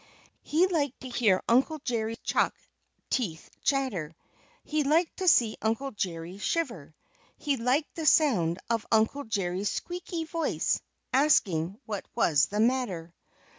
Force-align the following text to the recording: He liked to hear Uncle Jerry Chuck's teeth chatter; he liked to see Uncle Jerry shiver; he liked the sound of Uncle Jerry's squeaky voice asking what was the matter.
He 0.41 0.65
liked 0.65 1.01
to 1.01 1.09
hear 1.09 1.43
Uncle 1.47 1.77
Jerry 1.77 2.15
Chuck's 2.23 2.67
teeth 3.11 3.51
chatter; 3.61 4.15
he 4.63 4.83
liked 4.83 5.17
to 5.17 5.27
see 5.27 5.57
Uncle 5.61 5.91
Jerry 5.91 6.39
shiver; 6.39 6.95
he 7.37 7.55
liked 7.55 7.93
the 7.93 8.07
sound 8.07 8.57
of 8.67 8.87
Uncle 8.91 9.25
Jerry's 9.25 9.69
squeaky 9.69 10.23
voice 10.25 10.81
asking 11.13 11.79
what 11.85 12.07
was 12.15 12.47
the 12.47 12.59
matter. 12.59 13.13